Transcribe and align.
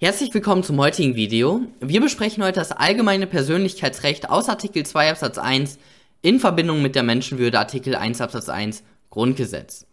Herzlich 0.00 0.32
willkommen 0.32 0.62
zum 0.62 0.78
heutigen 0.78 1.16
Video. 1.16 1.62
Wir 1.80 2.00
besprechen 2.00 2.44
heute 2.44 2.60
das 2.60 2.70
allgemeine 2.70 3.26
Persönlichkeitsrecht 3.26 4.30
aus 4.30 4.48
Artikel 4.48 4.86
2 4.86 5.10
Absatz 5.10 5.38
1 5.38 5.76
in 6.22 6.38
Verbindung 6.38 6.82
mit 6.82 6.94
der 6.94 7.02
Menschenwürde 7.02 7.58
Artikel 7.58 7.96
1 7.96 8.20
Absatz 8.20 8.48
1 8.48 8.84
Grundgesetz. 9.10 9.86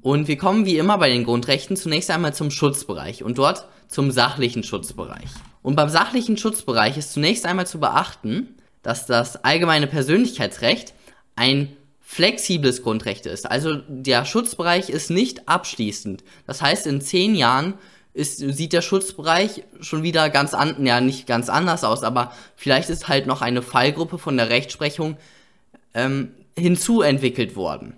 Und 0.00 0.28
wir 0.28 0.38
kommen 0.38 0.64
wie 0.64 0.78
immer 0.78 0.96
bei 0.98 1.08
den 1.08 1.24
Grundrechten 1.24 1.76
zunächst 1.76 2.08
einmal 2.12 2.34
zum 2.34 2.52
Schutzbereich 2.52 3.24
und 3.24 3.38
dort 3.38 3.66
zum 3.88 4.12
sachlichen 4.12 4.62
Schutzbereich. 4.62 5.30
Und 5.60 5.74
beim 5.74 5.88
sachlichen 5.88 6.36
Schutzbereich 6.36 6.96
ist 6.96 7.12
zunächst 7.12 7.46
einmal 7.46 7.66
zu 7.66 7.80
beachten, 7.80 8.54
dass 8.82 9.06
das 9.06 9.42
allgemeine 9.42 9.88
Persönlichkeitsrecht 9.88 10.94
ein 11.34 11.76
flexibles 12.00 12.84
Grundrecht 12.84 13.26
ist. 13.26 13.50
Also 13.50 13.74
der 13.88 14.24
Schutzbereich 14.24 14.88
ist 14.88 15.10
nicht 15.10 15.48
abschließend. 15.48 16.22
Das 16.46 16.62
heißt, 16.62 16.86
in 16.86 17.00
zehn 17.00 17.34
Jahren 17.34 17.74
ist, 18.16 18.38
sieht 18.38 18.72
der 18.72 18.80
Schutzbereich 18.80 19.62
schon 19.80 20.02
wieder 20.02 20.30
ganz 20.30 20.54
an, 20.54 20.86
ja 20.86 21.00
nicht 21.00 21.26
ganz 21.26 21.50
anders 21.50 21.84
aus, 21.84 22.02
aber 22.02 22.32
vielleicht 22.56 22.88
ist 22.88 23.08
halt 23.08 23.26
noch 23.26 23.42
eine 23.42 23.60
Fallgruppe 23.60 24.18
von 24.18 24.38
der 24.38 24.48
Rechtsprechung 24.48 25.18
ähm, 25.92 26.32
hinzuentwickelt 26.56 27.56
worden. 27.56 27.94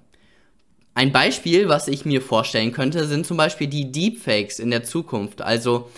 Ein 0.95 1.13
Beispiel, 1.13 1.69
was 1.69 1.87
ich 1.87 2.05
mir 2.05 2.21
vorstellen 2.21 2.73
könnte, 2.73 3.07
sind 3.07 3.27
zum 3.27 3.37
Beispiel 3.37 3.69
die 3.69 3.93
Deepfakes 3.93 4.59
in 4.59 4.73
der 4.73 4.83
Zukunft. 4.83 5.41
Also 5.41 5.89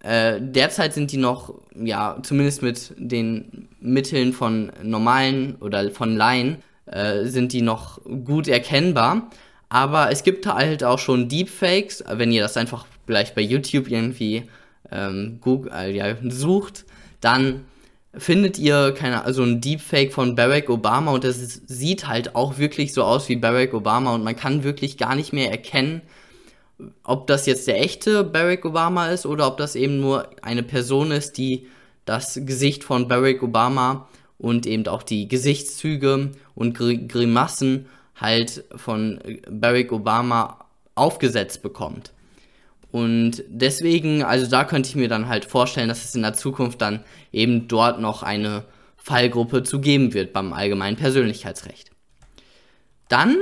äh, 0.00 0.40
derzeit 0.40 0.94
sind 0.94 1.12
die 1.12 1.16
noch, 1.16 1.54
ja, 1.76 2.18
zumindest 2.24 2.62
mit 2.62 2.92
den 2.96 3.68
Mitteln 3.78 4.32
von 4.32 4.72
normalen 4.82 5.54
oder 5.60 5.88
von 5.92 6.16
Laien, 6.16 6.56
äh, 6.86 7.26
sind 7.26 7.52
die 7.52 7.62
noch 7.62 8.00
gut 8.24 8.48
erkennbar. 8.48 9.30
Aber 9.68 10.10
es 10.10 10.24
gibt 10.24 10.44
halt 10.46 10.82
auch 10.82 10.98
schon 10.98 11.28
Deepfakes, 11.28 12.02
wenn 12.08 12.32
ihr 12.32 12.42
das 12.42 12.56
einfach 12.56 12.86
vielleicht 13.06 13.34
bei 13.34 13.42
YouTube 13.42 13.90
irgendwie 13.90 14.44
ähm, 14.90 15.38
Google, 15.40 15.72
äh, 15.72 15.90
ja, 15.94 16.16
sucht, 16.28 16.84
dann 17.20 17.64
findet 18.14 18.58
ihr 18.58 18.92
keine, 18.92 19.24
also 19.24 19.42
ein 19.42 19.60
Deepfake 19.60 20.12
von 20.12 20.34
Barack 20.34 20.68
Obama 20.68 21.12
und 21.12 21.24
das 21.24 21.38
ist, 21.38 21.68
sieht 21.68 22.06
halt 22.06 22.36
auch 22.36 22.58
wirklich 22.58 22.92
so 22.92 23.04
aus 23.04 23.28
wie 23.28 23.36
Barack 23.36 23.72
Obama 23.72 24.14
und 24.14 24.22
man 24.22 24.36
kann 24.36 24.64
wirklich 24.64 24.98
gar 24.98 25.14
nicht 25.14 25.32
mehr 25.32 25.50
erkennen, 25.50 26.02
ob 27.04 27.26
das 27.26 27.46
jetzt 27.46 27.66
der 27.68 27.80
echte 27.80 28.24
Barack 28.24 28.64
Obama 28.64 29.08
ist 29.08 29.24
oder 29.24 29.46
ob 29.46 29.56
das 29.56 29.76
eben 29.76 30.00
nur 30.00 30.28
eine 30.42 30.62
Person 30.62 31.10
ist, 31.10 31.38
die 31.38 31.66
das 32.04 32.40
Gesicht 32.44 32.84
von 32.84 33.08
Barack 33.08 33.42
Obama 33.42 34.08
und 34.38 34.66
eben 34.66 34.86
auch 34.88 35.02
die 35.02 35.28
Gesichtszüge 35.28 36.32
und 36.54 36.74
Grimassen 36.74 37.86
halt 38.16 38.64
von 38.76 39.20
Barack 39.48 39.92
Obama 39.92 40.66
aufgesetzt 40.94 41.62
bekommt. 41.62 42.11
Und 42.92 43.42
deswegen, 43.48 44.22
also 44.22 44.46
da 44.46 44.64
könnte 44.64 44.90
ich 44.90 44.96
mir 44.96 45.08
dann 45.08 45.26
halt 45.26 45.46
vorstellen, 45.46 45.88
dass 45.88 46.04
es 46.04 46.14
in 46.14 46.22
der 46.22 46.34
Zukunft 46.34 46.82
dann 46.82 47.02
eben 47.32 47.66
dort 47.66 48.00
noch 48.00 48.22
eine 48.22 48.64
Fallgruppe 48.98 49.62
zu 49.62 49.80
geben 49.80 50.12
wird 50.12 50.32
beim 50.32 50.52
allgemeinen 50.52 50.96
Persönlichkeitsrecht. 50.96 51.90
Dann 53.08 53.36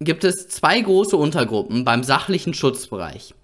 gibt 0.00 0.24
es 0.24 0.48
zwei 0.48 0.80
große 0.80 1.16
Untergruppen 1.16 1.84
beim 1.84 2.04
sachlichen 2.04 2.54
Schutzbereich. 2.54 3.34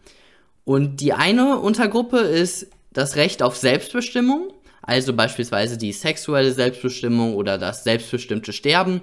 Und 0.65 1.01
die 1.01 1.13
eine 1.13 1.59
Untergruppe 1.59 2.19
ist 2.19 2.69
das 2.93 3.17
Recht 3.17 3.43
auf 3.43 3.57
Selbstbestimmung, 3.57 4.53
also 4.81 5.13
beispielsweise 5.13 5.77
die 5.77 5.93
sexuelle 5.93 6.53
Selbstbestimmung 6.53 7.35
oder 7.35 7.59
das 7.59 7.85
selbstbestimmte 7.85 8.53
Sterben. 8.53 9.03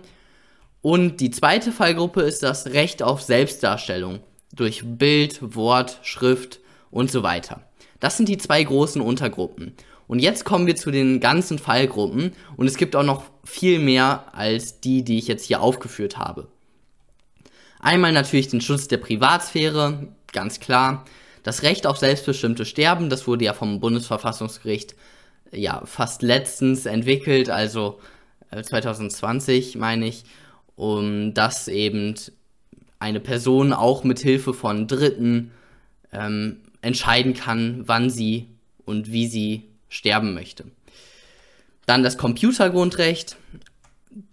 Und 0.82 1.20
die 1.22 1.32
zweite 1.32 1.72
Fallgruppe 1.72 2.22
ist 2.22 2.44
das 2.44 2.68
Recht 2.68 3.04
auf 3.04 3.22
Selbstdarstellung, 3.22 4.20
durch 4.54 4.84
Bild, 4.86 5.56
Wort, 5.56 6.00
Schrift 6.04 6.60
und 6.92 7.12
so 7.12 7.24
weiter. 7.24 7.62
Das 8.00 8.18
sind 8.18 8.30
die 8.30 8.38
zwei 8.38 8.64
großen 8.64 9.02
Untergruppen. 9.02 9.74
Und 10.08 10.20
jetzt 10.20 10.44
kommen 10.44 10.66
wir 10.66 10.76
zu 10.76 10.90
den 10.90 11.20
ganzen 11.20 11.60
Fallgruppen 11.60 12.34
und 12.58 12.66
es 12.66 12.78
gibt 12.78 12.96
auch 12.96 13.04
noch 13.04 13.26
viel 13.44 13.78
mehr 13.78 14.34
als 14.34 14.82
die, 14.82 15.04
die 15.04 15.20
ich 15.20 15.28
jetzt 15.28 15.46
hier 15.46 15.62
aufgeführt 15.62 16.18
habe. 16.18 16.48
Einmal 17.80 18.12
natürlich 18.12 18.48
den 18.48 18.62
Schutz 18.62 18.88
der 18.88 18.98
Privatsphäre, 18.98 20.08
ganz 20.34 20.60
klar. 20.60 21.06
Das 21.44 21.62
Recht 21.62 21.86
auf 21.86 21.98
selbstbestimmte 21.98 22.66
Sterben, 22.66 23.10
das 23.10 23.28
wurde 23.28 23.46
ja 23.46 23.54
vom 23.54 23.80
Bundesverfassungsgericht 23.80 24.96
ja 25.52 25.84
fast 25.86 26.22
letztens 26.22 26.86
entwickelt, 26.86 27.50
also 27.50 28.00
2020 28.52 29.76
äh, 29.76 29.78
meine 29.78 30.08
ich, 30.08 30.24
um 30.76 31.34
das 31.34 31.68
eben 31.68 32.16
eine 33.00 33.20
Person 33.20 33.74
auch 33.74 34.04
mit 34.04 34.20
Hilfe 34.20 34.54
von 34.54 34.88
Dritten 34.88 35.52
ähm, 36.12 36.58
entscheiden 36.82 37.34
kann, 37.34 37.84
wann 37.86 38.10
sie 38.10 38.48
und 38.86 39.12
wie 39.12 39.28
sie 39.28 39.70
sterben 39.88 40.34
möchte. 40.34 40.66
Dann 41.86 42.04
das 42.04 42.18
Computergrundrecht, 42.18 43.38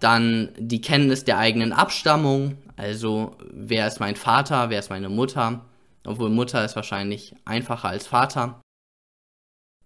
dann 0.01 0.51
die 0.59 0.81
Kenntnis 0.81 1.25
der 1.25 1.39
eigenen 1.39 1.73
Abstammung, 1.73 2.59
also 2.77 3.37
wer 3.51 3.87
ist 3.87 4.01
mein 4.01 4.17
Vater, 4.17 4.69
wer 4.71 4.79
ist 4.79 4.91
meine 4.91 5.09
Mutter, 5.09 5.65
obwohl 6.05 6.31
Mutter 6.31 6.65
ist 6.65 6.77
wahrscheinlich 6.77 7.35
einfacher 7.45 7.89
als 7.89 8.07
Vater. 8.07 8.61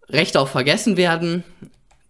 Recht 0.08 0.36
auf 0.36 0.50
Vergessen 0.50 0.96
werden, 0.96 1.44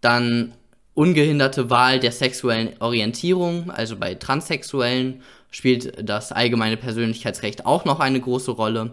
dann 0.00 0.54
ungehinderte 1.00 1.70
Wahl 1.70 1.98
der 1.98 2.12
sexuellen 2.12 2.74
Orientierung, 2.78 3.70
also 3.70 3.96
bei 3.96 4.16
Transsexuellen 4.16 5.22
spielt 5.50 6.06
das 6.06 6.30
allgemeine 6.30 6.76
Persönlichkeitsrecht 6.76 7.64
auch 7.64 7.86
noch 7.86 8.00
eine 8.00 8.20
große 8.20 8.50
Rolle. 8.50 8.92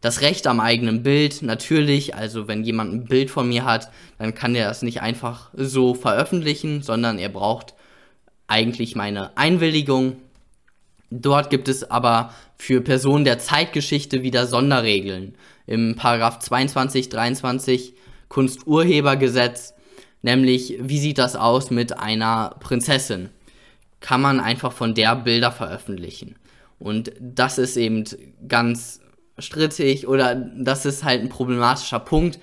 Das 0.00 0.20
Recht 0.20 0.48
am 0.48 0.58
eigenen 0.58 1.04
Bild, 1.04 1.42
natürlich, 1.42 2.16
also 2.16 2.48
wenn 2.48 2.64
jemand 2.64 2.92
ein 2.92 3.04
Bild 3.04 3.30
von 3.30 3.48
mir 3.48 3.64
hat, 3.64 3.88
dann 4.18 4.34
kann 4.34 4.56
er 4.56 4.66
das 4.66 4.82
nicht 4.82 5.00
einfach 5.00 5.50
so 5.54 5.94
veröffentlichen, 5.94 6.82
sondern 6.82 7.18
er 7.20 7.28
braucht 7.28 7.74
eigentlich 8.48 8.96
meine 8.96 9.36
Einwilligung. 9.36 10.16
Dort 11.12 11.50
gibt 11.50 11.68
es 11.68 11.88
aber 11.88 12.34
für 12.58 12.80
Personen 12.80 13.24
der 13.24 13.38
Zeitgeschichte 13.38 14.24
wieder 14.24 14.48
Sonderregeln. 14.48 15.36
Im 15.68 15.94
Paragraph 15.94 16.40
22, 16.40 17.10
23 17.10 17.94
Kunsturhebergesetz, 18.28 19.73
nämlich 20.24 20.76
wie 20.80 20.98
sieht 20.98 21.18
das 21.18 21.36
aus 21.36 21.70
mit 21.70 21.98
einer 21.98 22.56
Prinzessin? 22.60 23.30
kann 24.04 24.20
man 24.20 24.38
einfach 24.38 24.74
von 24.74 24.94
der 24.94 25.16
Bilder 25.16 25.50
veröffentlichen. 25.50 26.36
Und 26.78 27.10
das 27.18 27.56
ist 27.56 27.78
eben 27.78 28.04
ganz 28.46 29.00
strittig 29.38 30.06
oder 30.06 30.34
das 30.34 30.84
ist 30.84 31.04
halt 31.04 31.22
ein 31.22 31.30
problematischer 31.30 32.00
Punkt. 32.00 32.38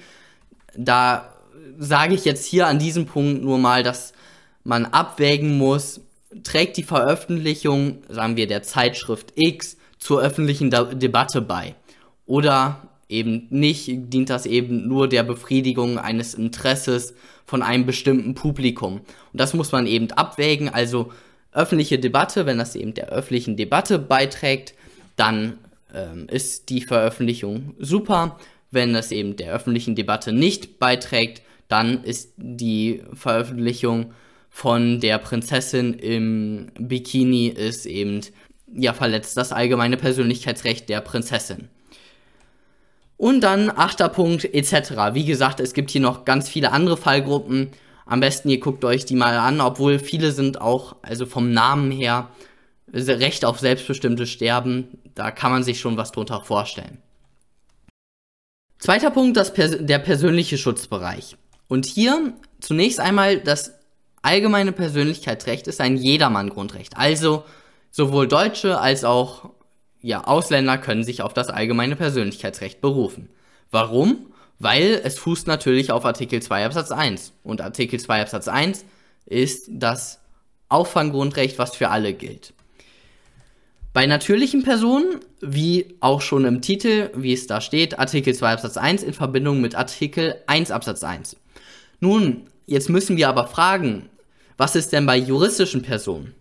Da 0.76 1.36
sage 1.78 2.16
ich 2.16 2.26
jetzt 2.26 2.48
hier 2.48 2.66
an 2.66 2.80
diesem 2.80 3.06
Punkt 3.06 3.44
nur 3.44 3.60
mal, 3.60 3.84
dass 3.84 4.14
man 4.64 4.88
abwägen 4.88 5.60
muss, 5.60 6.02
trägt 6.44 6.78
die 6.78 6.84
Veröffentlichung, 6.84 8.02
sagen 8.10 8.38
wir, 8.38 8.48
der 8.48 8.64
Zeitschrift 8.64 9.32
X 9.36 9.78
zur 10.00 10.20
öffentlichen 10.20 10.72
De 10.72 10.96
Debatte 10.96 11.44
bei. 11.44 11.76
Oder 12.26 12.90
eben 13.12 13.48
nicht, 13.50 13.90
dient 13.90 14.30
das 14.30 14.46
eben 14.46 14.88
nur 14.88 15.08
der 15.08 15.24
Befriedigung 15.24 15.98
eines 15.98 16.34
Interesses 16.34 17.14
von 17.46 17.62
einem 17.62 17.86
bestimmten 17.86 18.34
Publikum. 18.34 19.02
Und 19.32 19.42
das 19.42 19.54
muss 19.54 19.72
man 19.72 19.86
eben 19.88 20.12
abwägen, 20.12 20.70
also 20.70 21.12
öffentliche 21.52 22.00
Debatte, 22.00 22.46
wenn 22.46 22.58
das 22.58 22.76
eben 22.76 22.94
der 22.94 23.10
öffentlichen 23.10 23.58
Debatte 23.58 24.00
beiträgt, 24.00 24.74
dann 25.16 25.58
ähm, 25.94 26.28
ist 26.30 26.70
die 26.70 26.82
Veröffentlichung 26.82 27.76
super. 27.78 28.40
Wenn 28.72 28.94
das 28.94 29.12
eben 29.12 29.36
der 29.36 29.54
öffentlichen 29.54 29.96
Debatte 29.96 30.32
nicht 30.32 30.80
beiträgt, 30.80 31.42
dann 31.68 32.04
ist 32.04 32.34
die 32.38 33.02
Veröffentlichung 33.14 34.14
von 34.50 35.00
der 35.00 35.18
Prinzessin 35.18 35.94
im 35.94 36.72
Bikini 36.78 37.48
ist 37.48 37.86
eben 37.86 38.22
ja 38.74 38.94
verletzt 38.94 39.38
das 39.38 39.52
allgemeine 39.52 39.98
Persönlichkeitsrecht 39.98 40.90
der 40.90 41.02
Prinzessin. 41.02 41.70
Und 43.22 43.42
dann 43.42 43.70
achter 43.70 44.10
Punkt 44.10 44.46
etc. 44.52 45.14
Wie 45.14 45.26
gesagt, 45.26 45.60
es 45.60 45.76
gibt 45.76 45.92
hier 45.92 46.02
noch 46.02 46.26
ganz 46.26 46.50
viele 46.50 46.72
andere 46.72 46.98
Fallgruppen 46.98 47.70
am 48.08 48.20
besten 48.20 48.50
ihr 48.50 48.60
guckt 48.60 48.84
euch 48.84 49.06
die 49.06 49.16
mal 49.16 49.38
an, 49.38 49.62
obwohl 49.62 50.00
viele 50.00 50.32
sind 50.32 50.60
auch, 50.60 50.96
also 51.04 51.28
vom 51.28 51.52
Namen 51.52 51.92
her, 51.92 52.30
Recht 52.92 53.46
auf 53.46 53.60
selbstbestimmtes 53.60 54.32
Sterben, 54.32 54.98
da 55.14 55.30
kann 55.30 55.52
man 55.52 55.64
sich 55.64 55.80
schon 55.80 55.98
was 55.98 56.12
drunter 56.12 56.42
vorstellen. 56.42 56.98
Zweiter 58.80 59.12
Punkt, 59.12 59.38
das 59.38 59.54
Pers 59.54 59.78
der 59.80 60.00
persönliche 60.00 60.58
Schutzbereich. 60.58 61.38
Und 61.68 61.86
hier 61.86 62.34
zunächst 62.60 63.00
einmal 63.00 63.38
das 63.38 63.76
allgemeine 64.24 64.72
Persönlichkeitsrecht 64.72 65.68
ist 65.68 65.80
ein 65.80 65.96
Jedermann-Grundrecht. 65.96 66.98
Also 66.98 67.44
sowohl 67.92 68.28
Deutsche 68.28 68.80
als 68.80 69.04
auch 69.04 69.52
ja, 70.02 70.24
Ausländer 70.24 70.78
können 70.78 71.04
sich 71.04 71.22
auf 71.22 71.34
das 71.34 71.50
allgemeine 71.50 71.96
Persönlichkeitsrecht 71.96 72.82
berufen. 72.82 73.30
Warum? 73.70 74.32
weil 74.62 75.02
es 75.04 75.18
fußt 75.18 75.48
natürlich 75.48 75.92
auf 75.92 76.06
Artikel 76.06 76.42
2 76.42 76.66
Absatz 76.66 76.92
1. 76.92 77.34
Und 77.44 77.62
Artikel 77.62 78.00
2 78.00 78.22
Absatz 78.22 78.48
1 78.48 78.86
ist 79.26 79.70
das 79.72 80.20
Auffanggrundrecht, 80.70 81.58
was 81.58 81.76
für 81.76 81.90
alle 81.90 82.14
gilt. 82.14 82.54
Bei 83.92 84.06
natürlichen 84.06 84.64
Personen, 84.64 85.20
wie 85.42 85.96
auch 86.00 86.22
schon 86.22 86.46
im 86.46 86.62
Titel, 86.62 87.10
wie 87.16 87.34
es 87.34 87.48
da 87.48 87.60
steht, 87.60 87.98
Artikel 87.98 88.36
2 88.36 88.54
Absatz 88.54 88.78
1 88.78 89.02
in 89.02 89.14
Verbindung 89.14 89.62
mit 89.62 89.74
Artikel 89.74 90.36
1 90.46 90.70
Absatz 90.70 91.04
1. 91.04 91.38
Nun, 92.00 92.48
jetzt 92.68 92.90
müssen 92.90 93.18
wir 93.18 93.30
aber 93.30 93.48
fragen, 93.48 94.10
was 94.58 94.76
ist 94.76 94.94
denn 94.94 95.08
bei 95.08 95.18
juristischen 95.18 95.82
Personen? 95.82 96.36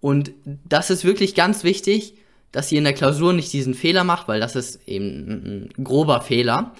Und 0.00 0.32
das 0.68 0.90
ist 0.90 1.04
wirklich 1.04 1.36
ganz 1.36 1.62
wichtig, 1.62 2.14
dass 2.56 2.72
ihr 2.72 2.78
in 2.78 2.84
der 2.84 2.94
Klausur 2.94 3.34
nicht 3.34 3.52
diesen 3.52 3.74
Fehler 3.74 4.02
macht, 4.02 4.28
weil 4.28 4.40
das 4.40 4.56
ist 4.56 4.88
eben 4.88 5.68
ein 5.76 5.84
grober 5.84 6.22
Fehler. 6.22 6.72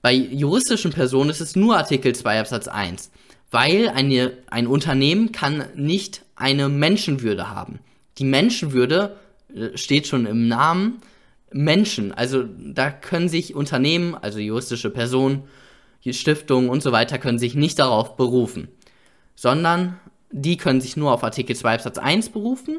Bei 0.00 0.14
juristischen 0.14 0.92
Personen 0.92 1.28
ist 1.28 1.42
es 1.42 1.56
nur 1.56 1.76
Artikel 1.76 2.14
2 2.14 2.40
Absatz 2.40 2.68
1, 2.68 3.10
weil 3.50 3.90
eine, 3.90 4.32
ein 4.46 4.66
Unternehmen 4.66 5.30
kann 5.30 5.64
nicht 5.74 6.22
eine 6.36 6.70
Menschenwürde 6.70 7.50
haben. 7.50 7.80
Die 8.16 8.24
Menschenwürde 8.24 9.14
äh, 9.54 9.76
steht 9.76 10.06
schon 10.06 10.24
im 10.24 10.48
Namen 10.48 11.02
Menschen. 11.52 12.12
Also 12.12 12.44
da 12.58 12.90
können 12.90 13.28
sich 13.28 13.54
Unternehmen, 13.54 14.14
also 14.14 14.38
juristische 14.38 14.88
Personen, 14.88 15.42
Stiftungen 16.12 16.70
und 16.70 16.82
so 16.82 16.92
weiter, 16.92 17.18
können 17.18 17.38
sich 17.38 17.54
nicht 17.54 17.78
darauf 17.78 18.16
berufen, 18.16 18.68
sondern 19.34 20.00
die 20.30 20.56
können 20.56 20.80
sich 20.80 20.96
nur 20.96 21.12
auf 21.12 21.22
Artikel 21.24 21.54
2 21.54 21.74
Absatz 21.74 21.98
1 21.98 22.30
berufen 22.30 22.78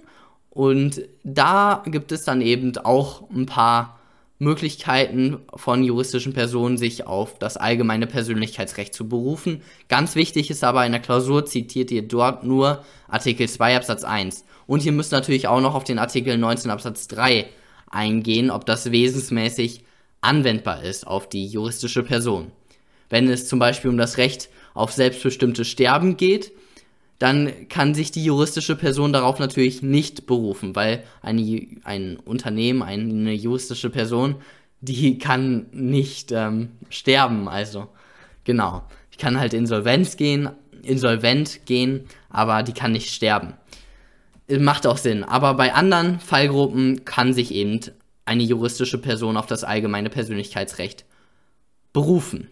und 0.51 1.01
da 1.23 1.81
gibt 1.87 2.11
es 2.11 2.25
dann 2.25 2.41
eben 2.41 2.77
auch 2.77 3.29
ein 3.31 3.45
paar 3.45 3.97
Möglichkeiten 4.37 5.39
von 5.55 5.83
juristischen 5.83 6.33
Personen, 6.33 6.77
sich 6.77 7.07
auf 7.07 7.39
das 7.39 7.57
allgemeine 7.57 8.05
Persönlichkeitsrecht 8.05 8.93
zu 8.93 9.07
berufen. 9.07 9.61
Ganz 9.87 10.15
wichtig 10.15 10.49
ist 10.49 10.63
aber, 10.63 10.85
in 10.85 10.91
der 10.91 11.01
Klausur 11.01 11.45
zitiert 11.45 11.89
ihr 11.91 12.01
dort 12.01 12.43
nur 12.43 12.83
Artikel 13.07 13.47
2 13.47 13.77
Absatz 13.77 14.03
1. 14.03 14.43
Und 14.67 14.83
ihr 14.83 14.91
müsst 14.91 15.11
natürlich 15.11 15.47
auch 15.47 15.61
noch 15.61 15.75
auf 15.75 15.83
den 15.83 15.99
Artikel 15.99 16.37
19 16.37 16.71
Absatz 16.71 17.07
3 17.07 17.45
eingehen, 17.89 18.51
ob 18.51 18.65
das 18.65 18.91
wesensmäßig 18.91 19.83
anwendbar 20.21 20.83
ist 20.83 21.07
auf 21.07 21.29
die 21.29 21.45
juristische 21.45 22.03
Person. 22.03 22.51
Wenn 23.09 23.29
es 23.29 23.47
zum 23.47 23.59
Beispiel 23.59 23.91
um 23.91 23.97
das 23.97 24.17
Recht 24.17 24.49
auf 24.73 24.91
selbstbestimmtes 24.91 25.67
Sterben 25.67 26.17
geht, 26.17 26.51
dann 27.21 27.67
kann 27.69 27.93
sich 27.93 28.09
die 28.09 28.23
juristische 28.23 28.75
Person 28.75 29.13
darauf 29.13 29.37
natürlich 29.37 29.83
nicht 29.83 30.25
berufen, 30.25 30.75
weil 30.75 31.03
eine, 31.21 31.67
ein 31.83 32.17
Unternehmen, 32.17 32.81
eine 32.81 33.33
juristische 33.33 33.91
Person, 33.91 34.37
die 34.79 35.19
kann 35.19 35.67
nicht 35.71 36.31
ähm, 36.31 36.69
sterben. 36.89 37.47
Also 37.47 37.89
genau, 38.43 38.81
ich 39.11 39.19
kann 39.19 39.39
halt 39.39 39.53
insolvenz 39.53 40.17
gehen, 40.17 40.49
insolvent 40.81 41.67
gehen, 41.67 42.05
aber 42.31 42.63
die 42.63 42.73
kann 42.73 42.91
nicht 42.91 43.13
sterben. 43.13 43.53
Macht 44.49 44.87
auch 44.87 44.97
Sinn. 44.97 45.23
Aber 45.23 45.53
bei 45.53 45.75
anderen 45.75 46.19
Fallgruppen 46.19 47.05
kann 47.05 47.33
sich 47.33 47.53
eben 47.53 47.81
eine 48.25 48.41
juristische 48.41 48.97
Person 48.97 49.37
auf 49.37 49.45
das 49.45 49.63
allgemeine 49.63 50.09
Persönlichkeitsrecht 50.09 51.05
berufen. 51.93 52.49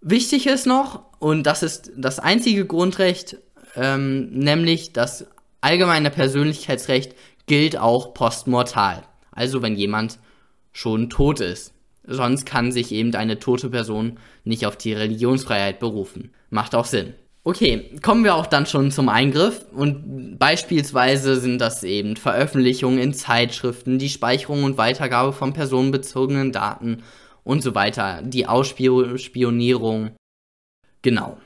Wichtig 0.00 0.46
ist 0.46 0.66
noch, 0.66 1.02
und 1.18 1.44
das 1.44 1.62
ist 1.62 1.92
das 1.96 2.18
einzige 2.18 2.66
Grundrecht, 2.66 3.38
ähm, 3.74 4.30
nämlich 4.30 4.92
das 4.92 5.26
allgemeine 5.60 6.10
Persönlichkeitsrecht 6.10 7.14
gilt 7.46 7.76
auch 7.76 8.14
postmortal. 8.14 9.02
Also 9.32 9.62
wenn 9.62 9.76
jemand 9.76 10.18
schon 10.72 11.10
tot 11.10 11.40
ist. 11.40 11.72
Sonst 12.04 12.46
kann 12.46 12.72
sich 12.72 12.92
eben 12.92 13.14
eine 13.14 13.38
tote 13.38 13.68
Person 13.68 14.18
nicht 14.44 14.64
auf 14.64 14.76
die 14.76 14.92
Religionsfreiheit 14.92 15.78
berufen. 15.78 16.32
Macht 16.50 16.74
auch 16.74 16.86
Sinn. 16.86 17.14
Okay, 17.44 17.90
kommen 18.02 18.24
wir 18.24 18.34
auch 18.34 18.46
dann 18.46 18.66
schon 18.66 18.90
zum 18.90 19.08
Eingriff 19.08 19.64
und 19.72 20.38
beispielsweise 20.38 21.36
sind 21.36 21.58
das 21.60 21.82
eben 21.82 22.16
Veröffentlichungen 22.16 22.98
in 22.98 23.14
Zeitschriften, 23.14 23.98
die 23.98 24.10
Speicherung 24.10 24.64
und 24.64 24.76
Weitergabe 24.76 25.32
von 25.32 25.52
personenbezogenen 25.52 26.52
Daten 26.52 27.02
und 27.48 27.62
so 27.62 27.74
weiter, 27.74 28.20
die 28.22 28.46
Ausspionierung. 28.46 30.10
Genau. 31.00 31.38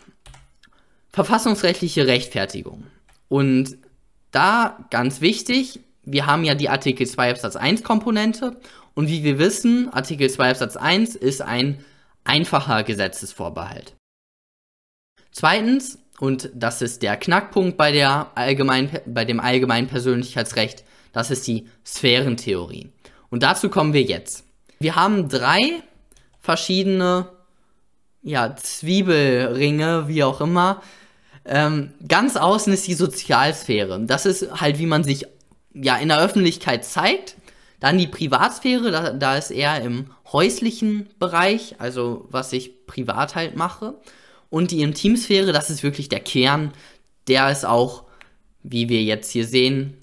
Verfassungsrechtliche 1.10 2.08
Rechtfertigung. 2.08 2.88
Und 3.28 3.76
da 4.32 4.84
ganz 4.90 5.20
wichtig, 5.20 5.78
wir 6.02 6.26
haben 6.26 6.42
ja 6.42 6.56
die 6.56 6.68
Artikel 6.68 7.06
2 7.06 7.30
Absatz 7.30 7.54
1 7.54 7.84
Komponente 7.84 8.56
und 8.94 9.08
wie 9.08 9.22
wir 9.22 9.38
wissen, 9.38 9.92
Artikel 9.92 10.28
2 10.28 10.50
Absatz 10.50 10.76
1 10.76 11.14
ist 11.14 11.40
ein 11.40 11.84
einfacher 12.24 12.82
Gesetzesvorbehalt. 12.82 13.94
Zweitens, 15.30 16.00
und 16.18 16.50
das 16.52 16.82
ist 16.82 17.04
der 17.04 17.16
Knackpunkt 17.16 17.76
bei, 17.76 17.92
der 17.92 18.32
allgemein, 18.34 18.90
bei 19.06 19.24
dem 19.24 19.38
allgemeinen 19.38 19.86
Persönlichkeitsrecht, 19.86 20.82
das 21.12 21.30
ist 21.30 21.46
die 21.46 21.68
Sphärentheorie. 21.86 22.90
Und 23.30 23.44
dazu 23.44 23.68
kommen 23.68 23.92
wir 23.92 24.02
jetzt. 24.02 24.44
Wir 24.80 24.96
haben 24.96 25.28
drei 25.28 25.84
verschiedene 26.42 27.28
ja, 28.22 28.54
Zwiebelringe, 28.54 30.08
wie 30.08 30.22
auch 30.24 30.40
immer. 30.40 30.82
Ähm, 31.44 31.92
ganz 32.06 32.36
außen 32.36 32.72
ist 32.72 32.86
die 32.86 32.94
Sozialsphäre. 32.94 34.00
Das 34.04 34.26
ist 34.26 34.60
halt, 34.60 34.78
wie 34.78 34.86
man 34.86 35.02
sich 35.02 35.26
ja 35.74 35.96
in 35.96 36.08
der 36.08 36.20
Öffentlichkeit 36.20 36.84
zeigt. 36.84 37.36
Dann 37.80 37.98
die 37.98 38.06
Privatsphäre, 38.06 38.92
da, 38.92 39.10
da 39.10 39.36
ist 39.36 39.50
eher 39.50 39.80
im 39.82 40.06
häuslichen 40.30 41.08
Bereich, 41.18 41.74
also 41.78 42.26
was 42.30 42.52
ich 42.52 42.86
privat 42.86 43.34
halt 43.34 43.56
mache. 43.56 43.94
Und 44.50 44.70
die 44.70 44.82
Intimsphäre, 44.82 45.52
das 45.52 45.68
ist 45.68 45.82
wirklich 45.82 46.08
der 46.08 46.20
Kern. 46.20 46.72
Der 47.26 47.50
ist 47.50 47.64
auch, 47.64 48.04
wie 48.62 48.88
wir 48.88 49.02
jetzt 49.02 49.32
hier 49.32 49.46
sehen, 49.46 49.96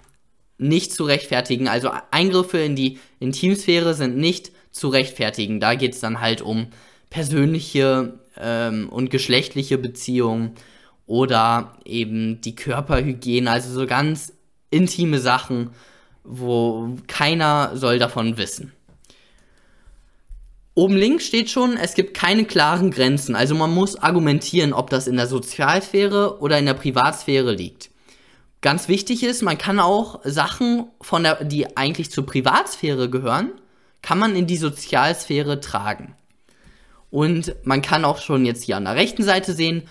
nicht 0.57 0.92
zu 0.92 1.06
rechtfertigen. 1.06 1.69
Also 1.69 1.92
Eingriffe 2.12 2.57
in 2.57 2.75
die 2.75 3.00
Intimsphäre 3.19 3.94
sind 3.94 4.18
nicht 4.18 4.51
zu 4.71 4.89
rechtfertigen. 4.89 5.60
Da 5.60 5.75
geht 5.75 5.94
es 5.94 6.00
dann 6.00 6.21
halt 6.21 6.42
um 6.42 6.68
persönliche 7.10 8.19
ähm, 8.38 8.89
und 8.89 9.10
geschlechtliche 9.10 9.77
Beziehungen 9.77 10.56
oder 11.06 11.77
eben 11.86 12.39
die 12.42 12.56
Körperhygiene, 12.56 13.50
also 13.50 13.71
so 13.71 13.88
ganz 13.88 14.33
intime 14.69 15.19
Sachen, 15.19 15.71
wo 16.24 16.98
keiner 17.07 17.75
soll 17.75 17.98
davon 17.98 18.38
wissen. 18.38 18.74
Oben 20.75 20.95
links 20.95 21.25
steht 21.25 21.50
schon, 21.50 21.75
es 21.75 21.95
gibt 21.95 22.13
keine 22.13 22.45
klaren 22.45 22.92
Grenzen, 22.92 23.36
also 23.36 23.56
man 23.56 23.74
muss 23.74 23.95
argumentieren, 23.95 24.71
ob 24.71 24.89
das 24.89 25.07
in 25.07 25.18
der 25.18 25.27
Sozialsphäre 25.27 26.39
oder 26.39 26.60
in 26.60 26.68
der 26.68 26.75
Privatsphäre 26.75 27.54
liegt. 27.54 27.89
Ganz 28.62 28.88
wichtig 28.88 29.24
ist, 29.24 29.42
man 29.42 29.57
kann 29.57 29.80
auch 29.80 30.21
Sachen, 30.24 30.88
von 31.01 31.24
der, 31.24 31.44
die 31.44 31.75
eigentlich 31.75 32.12
zur 32.12 32.25
Privatsphäre 32.25 33.10
gehören, 33.10 33.51
kann 34.09 34.17
man 34.17 34.35
in 34.35 34.47
die 34.47 34.57
Sozialsphäre 34.57 35.59
tragen. 35.59 36.15
Und 37.11 37.53
man 37.63 37.83
kann 37.83 38.06
auch 38.06 38.19
schon 38.19 38.44
jetzt 38.44 38.63
hier 38.63 38.75
an 38.75 38.85
der 38.85 38.95
rechten 38.95 39.21
Seite 39.21 39.54
sehen, 39.54 39.83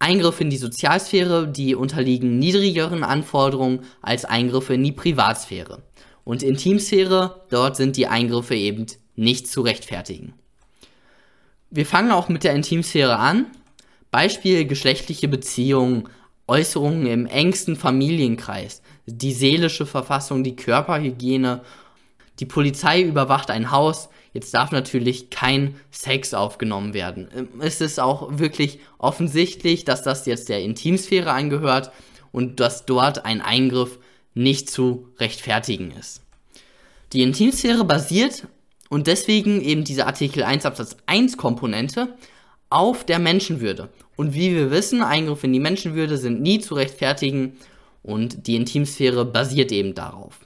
Eingriffe 0.00 0.42
in 0.42 0.50
die 0.50 0.56
Sozialsphäre, 0.56 1.46
die 1.46 1.76
unterliegen 1.76 2.40
niedrigeren 2.40 3.04
Anforderungen 3.04 3.84
als 4.02 4.24
Eingriffe 4.24 4.74
in 4.74 4.82
die 4.82 4.90
Privatsphäre. 4.90 5.84
Und 6.24 6.42
Intimsphäre, 6.42 7.42
dort 7.48 7.76
sind 7.76 7.96
die 7.96 8.08
Eingriffe 8.08 8.56
eben 8.56 8.86
nicht 9.14 9.46
zu 9.46 9.60
rechtfertigen. 9.60 10.32
Wir 11.70 11.86
fangen 11.86 12.10
auch 12.10 12.28
mit 12.28 12.42
der 12.42 12.54
Intimsphäre 12.54 13.20
an. 13.20 13.46
Beispiel 14.10 14.64
geschlechtliche 14.66 15.28
Beziehungen, 15.28 16.08
Äußerungen 16.48 17.06
im 17.06 17.26
engsten 17.26 17.76
Familienkreis, 17.76 18.82
die 19.06 19.32
seelische 19.32 19.86
Verfassung, 19.86 20.42
die 20.42 20.56
Körperhygiene 20.56 21.62
die 22.40 22.46
Polizei 22.46 23.02
überwacht 23.02 23.50
ein 23.50 23.70
Haus. 23.70 24.08
Jetzt 24.32 24.52
darf 24.54 24.72
natürlich 24.72 25.30
kein 25.30 25.76
Sex 25.90 26.34
aufgenommen 26.34 26.94
werden. 26.94 27.28
Ähm, 27.34 27.48
es 27.60 27.80
ist 27.80 28.00
auch 28.00 28.38
wirklich 28.38 28.80
offensichtlich, 28.98 29.84
dass 29.84 30.02
das 30.02 30.26
jetzt 30.26 30.48
der 30.48 30.62
Intimsphäre 30.62 31.30
angehört 31.30 31.92
und 32.32 32.58
dass 32.58 32.86
dort 32.86 33.24
ein 33.24 33.40
Eingriff 33.40 33.98
nicht 34.34 34.68
zu 34.68 35.08
rechtfertigen 35.18 35.92
ist. 35.92 36.22
Die 37.12 37.22
Intimsphäre 37.22 37.84
basiert 37.84 38.48
und 38.88 39.06
deswegen 39.06 39.60
eben 39.60 39.84
diese 39.84 40.06
Artikel 40.06 40.42
1 40.42 40.66
Absatz 40.66 40.96
1 41.06 41.36
Komponente 41.36 42.16
auf 42.70 43.04
der 43.04 43.20
Menschenwürde. 43.20 43.90
Und 44.16 44.34
wie 44.34 44.52
wir 44.52 44.72
wissen, 44.72 45.02
Eingriffe 45.02 45.46
in 45.46 45.52
die 45.52 45.60
Menschenwürde 45.60 46.18
sind 46.18 46.42
nie 46.42 46.58
zu 46.58 46.74
rechtfertigen 46.74 47.56
und 48.02 48.48
die 48.48 48.56
Intimsphäre 48.56 49.24
basiert 49.24 49.70
eben 49.70 49.94
darauf 49.94 50.43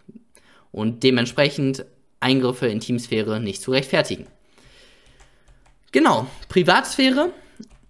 und 0.72 1.02
dementsprechend 1.02 1.84
Eingriffe 2.20 2.66
in 2.66 2.80
Teamsphäre 2.80 3.40
nicht 3.40 3.62
zu 3.62 3.70
rechtfertigen. 3.70 4.26
Genau, 5.92 6.26
Privatsphäre, 6.48 7.32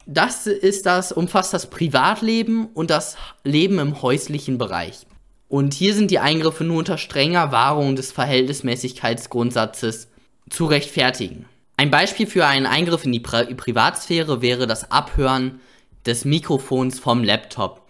das 0.06 0.46
ist 0.46 0.86
das, 0.86 1.12
umfasst 1.12 1.52
das 1.52 1.68
Privatleben 1.68 2.66
und 2.66 2.90
das 2.90 3.16
Leben 3.44 3.78
im 3.78 4.02
häuslichen 4.02 4.56
Bereich. 4.58 5.06
Und 5.48 5.74
hier 5.74 5.94
sind 5.94 6.10
die 6.10 6.18
Eingriffe 6.18 6.64
nur 6.64 6.78
unter 6.78 6.98
strenger 6.98 7.52
Wahrung 7.52 7.96
des 7.96 8.12
Verhältnismäßigkeitsgrundsatzes 8.12 10.08
zu 10.50 10.66
rechtfertigen. 10.66 11.46
Ein 11.76 11.90
Beispiel 11.90 12.26
für 12.26 12.46
einen 12.46 12.66
Eingriff 12.66 13.04
in 13.04 13.12
die 13.12 13.20
Pri 13.20 13.54
Privatsphäre 13.54 14.42
wäre 14.42 14.66
das 14.66 14.90
Abhören 14.90 15.60
des 16.06 16.24
Mikrofons 16.24 16.98
vom 16.98 17.24
Laptop, 17.24 17.82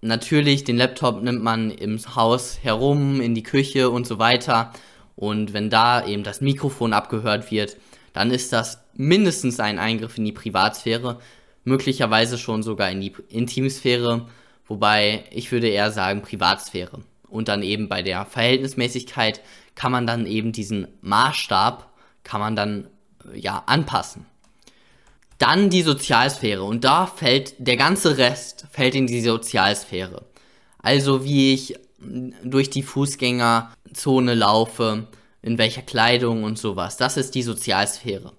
natürlich, 0.00 0.64
den 0.64 0.76
Laptop 0.76 1.22
nimmt 1.22 1.42
man 1.42 1.70
im 1.70 1.98
Haus 2.14 2.58
herum, 2.62 3.20
in 3.20 3.34
die 3.34 3.42
Küche 3.42 3.90
und 3.90 4.06
so 4.06 4.18
weiter. 4.18 4.72
Und 5.16 5.52
wenn 5.52 5.70
da 5.70 6.04
eben 6.06 6.24
das 6.24 6.40
Mikrofon 6.40 6.92
abgehört 6.92 7.50
wird, 7.50 7.76
dann 8.12 8.30
ist 8.30 8.52
das 8.52 8.82
mindestens 8.94 9.60
ein 9.60 9.78
Eingriff 9.78 10.18
in 10.18 10.24
die 10.24 10.32
Privatsphäre, 10.32 11.18
möglicherweise 11.64 12.38
schon 12.38 12.62
sogar 12.62 12.90
in 12.90 13.00
die 13.00 13.12
Intimsphäre, 13.28 14.28
wobei 14.66 15.24
ich 15.30 15.52
würde 15.52 15.68
eher 15.68 15.90
sagen 15.90 16.22
Privatsphäre. 16.22 17.00
Und 17.28 17.48
dann 17.48 17.62
eben 17.62 17.88
bei 17.88 18.02
der 18.02 18.26
Verhältnismäßigkeit 18.26 19.40
kann 19.74 19.92
man 19.92 20.06
dann 20.06 20.26
eben 20.26 20.52
diesen 20.52 20.88
Maßstab, 21.00 21.90
kann 22.24 22.40
man 22.40 22.56
dann 22.56 22.88
ja 23.34 23.62
anpassen. 23.66 24.26
Dann 25.42 25.70
die 25.70 25.82
Sozialsphäre 25.82 26.62
und 26.62 26.84
da 26.84 27.04
fällt 27.04 27.54
der 27.58 27.76
ganze 27.76 28.16
Rest 28.16 28.66
fällt 28.70 28.94
in 28.94 29.08
die 29.08 29.20
Sozialsphäre. 29.20 30.22
Also 30.78 31.24
wie 31.24 31.52
ich 31.52 31.74
durch 32.44 32.70
die 32.70 32.84
Fußgängerzone 32.84 34.34
laufe, 34.34 35.08
in 35.42 35.58
welcher 35.58 35.82
Kleidung 35.82 36.44
und 36.44 36.60
sowas. 36.60 36.96
Das 36.96 37.16
ist 37.16 37.34
die 37.34 37.42
Sozialsphäre. 37.42 38.32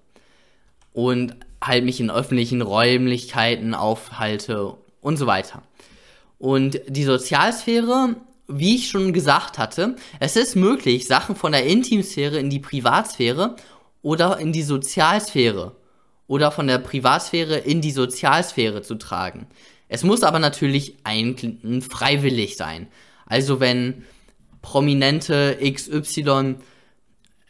Und 0.94 1.36
halt 1.62 1.84
mich 1.84 2.00
in 2.00 2.10
öffentlichen 2.10 2.62
Räumlichkeiten 2.62 3.74
aufhalte 3.74 4.74
und 5.02 5.18
so 5.18 5.26
weiter. 5.26 5.62
Und 6.38 6.80
die 6.88 7.04
Sozialsphäre, 7.04 8.16
wie 8.48 8.76
ich 8.76 8.88
schon 8.88 9.12
gesagt 9.12 9.58
hatte, 9.58 9.96
es 10.20 10.36
ist 10.36 10.56
möglich, 10.56 11.06
Sachen 11.06 11.36
von 11.36 11.52
der 11.52 11.66
Intimsphäre 11.66 12.38
in 12.38 12.48
die 12.48 12.60
Privatsphäre 12.60 13.56
oder 14.00 14.38
in 14.38 14.54
die 14.54 14.62
Sozialsphäre 14.62 15.76
oder 16.26 16.50
von 16.50 16.66
der 16.66 16.78
Privatsphäre 16.78 17.58
in 17.58 17.80
die 17.80 17.90
Sozialsphäre 17.90 18.82
zu 18.82 18.94
tragen. 18.96 19.46
Es 19.88 20.02
muss 20.02 20.22
aber 20.22 20.38
natürlich 20.38 20.96
ein, 21.04 21.82
freiwillig 21.82 22.56
sein. 22.56 22.88
Also 23.26 23.60
wenn 23.60 24.04
prominente 24.62 25.58
XY 25.62 26.56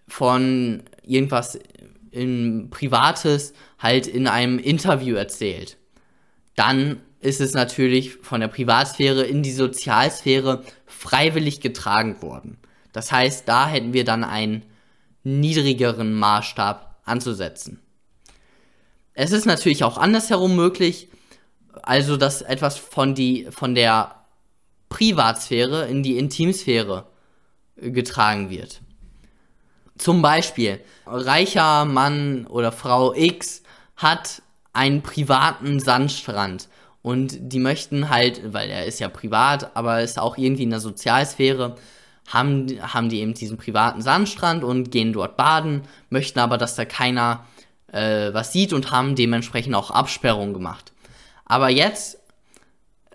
von 0.09 0.83
irgendwas 1.03 1.59
in 2.11 2.69
Privates 2.71 3.53
halt 3.79 4.07
in 4.07 4.27
einem 4.27 4.59
Interview 4.59 5.17
erzählt, 5.17 5.79
dann 6.57 7.01
ist 7.21 7.41
es 7.41 7.55
natürlich 7.55 8.17
von 8.17 8.41
der 8.41 8.49
Privatsphäre 8.49 9.23
in 9.23 9.43
die 9.43 9.53
Sozialsphäre 9.53 10.63
freiwillig 10.87 11.61
getragen 11.61 12.21
worden. 12.21 12.59
Das 12.93 13.11
heißt, 13.11 13.49
da 13.49 13.67
hätten 13.67 13.93
wir 13.93 14.05
dann 14.05 14.25
einen 14.25 14.65
niedrigeren 15.23 16.13
Maßstab 16.15 17.01
anzusetzen. 17.05 17.81
Es 19.15 19.31
ist 19.31 19.47
natürlich 19.47 19.85
auch 19.85 19.97
andersherum 19.97 20.57
möglich, 20.57 21.09
also 21.83 22.17
dass 22.17 22.43
etwas 22.43 22.77
von, 22.77 23.15
die, 23.15 23.47
von 23.51 23.75
der 23.75 24.17
Privatsphäre 24.89 25.87
in 25.87 26.03
die 26.03 26.19
Intimsphäre 26.19 27.07
getragen 27.77 28.51
wird. 28.51 28.81
Zum 29.97 30.23
Beispiel, 30.23 30.81
reicher 31.07 31.85
Mann 31.85 32.47
oder 32.47 32.73
Frau 32.73 33.15
X 33.15 33.63
hat 33.97 34.43
einen 34.73 35.03
privaten 35.03 35.79
Sandstrand 35.79 36.69
und 37.03 37.37
die 37.41 37.61
möchten 37.61 38.11
halt, 38.11 38.53
weil 38.53 38.71
er 38.71 38.87
ist 38.87 38.99
ja 38.99 39.09
privat, 39.09 39.77
aber 39.77 40.03
ist 40.03 40.19
auch 40.19 40.37
irgendwie 40.37 40.65
in 40.65 40.71
der 40.71 40.81
Sozialsphäre, 40.81 41.77
haben, 42.27 42.67
haben 42.81 43.09
die 43.09 43.21
eben 43.21 43.35
diesen 43.35 43.59
privaten 43.59 44.03
Sandstrand 44.03 44.65
und 44.65 44.91
gehen 44.91 45.13
dort 45.13 45.37
baden, 45.37 45.83
möchten 46.11 46.41
aber, 46.41 46.59
dass 46.59 46.75
da 46.75 46.85
keiner 46.85 47.45
äh, 47.95 48.35
was 48.35 48.53
sieht 48.53 48.73
und 48.73 48.91
haben 48.91 49.15
dementsprechend 49.15 49.75
auch 49.75 49.91
Absperrungen 49.91 50.53
gemacht. 50.53 50.93
Aber 51.45 51.69
jetzt, 51.69 52.19